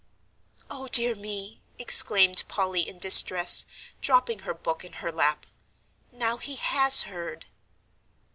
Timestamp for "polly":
2.47-2.89